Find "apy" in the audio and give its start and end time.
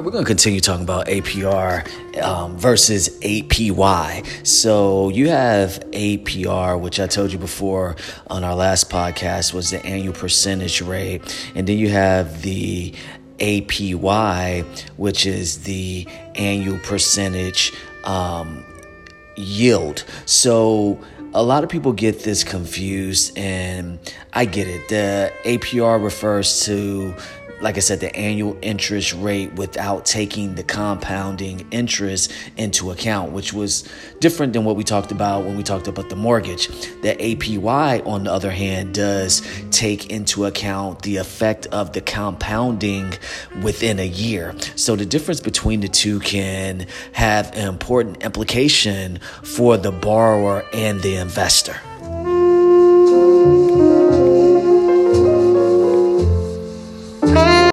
3.20-4.46, 13.38-14.64, 37.18-38.06